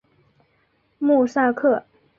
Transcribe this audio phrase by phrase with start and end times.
[0.97, 1.85] 穆萨克。